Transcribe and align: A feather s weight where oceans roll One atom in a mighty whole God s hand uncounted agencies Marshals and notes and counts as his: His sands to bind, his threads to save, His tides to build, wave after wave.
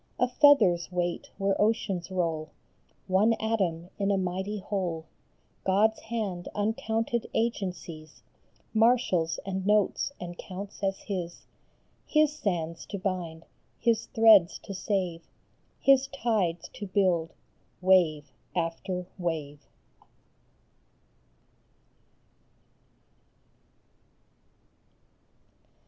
A 0.19 0.27
feather 0.27 0.73
s 0.73 0.91
weight 0.91 1.29
where 1.37 1.61
oceans 1.61 2.09
roll 2.09 2.49
One 3.05 3.33
atom 3.33 3.91
in 3.99 4.09
a 4.09 4.17
mighty 4.17 4.57
whole 4.57 5.05
God 5.63 5.91
s 5.91 5.99
hand 5.99 6.47
uncounted 6.55 7.29
agencies 7.35 8.23
Marshals 8.73 9.37
and 9.45 9.63
notes 9.63 10.11
and 10.19 10.39
counts 10.39 10.81
as 10.81 11.01
his: 11.03 11.45
His 12.07 12.33
sands 12.33 12.87
to 12.87 12.97
bind, 12.97 13.45
his 13.79 14.07
threads 14.07 14.57
to 14.63 14.73
save, 14.73 15.27
His 15.79 16.07
tides 16.07 16.67
to 16.69 16.87
build, 16.87 17.35
wave 17.79 18.31
after 18.55 19.05
wave. 19.19 19.67